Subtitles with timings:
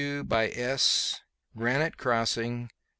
[0.01, 0.23] W.
[0.23, 1.21] by S
[1.55, 2.71] Granite crossing.